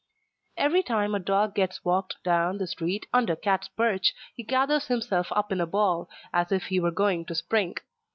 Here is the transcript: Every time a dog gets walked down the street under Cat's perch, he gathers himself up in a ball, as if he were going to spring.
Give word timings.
Every 0.57 0.81
time 0.81 1.13
a 1.13 1.19
dog 1.19 1.53
gets 1.53 1.85
walked 1.85 2.23
down 2.23 2.57
the 2.57 2.65
street 2.65 3.05
under 3.13 3.35
Cat's 3.35 3.67
perch, 3.67 4.15
he 4.33 4.41
gathers 4.41 4.87
himself 4.87 5.27
up 5.31 5.51
in 5.51 5.61
a 5.61 5.67
ball, 5.67 6.09
as 6.33 6.51
if 6.51 6.63
he 6.63 6.79
were 6.79 6.89
going 6.89 7.23
to 7.25 7.35
spring. 7.35 7.75